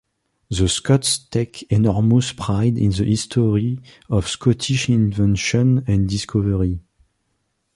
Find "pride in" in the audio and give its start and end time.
2.33-2.89